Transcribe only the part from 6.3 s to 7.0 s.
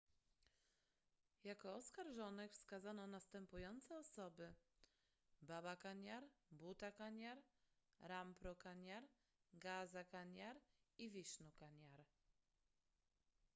bhutha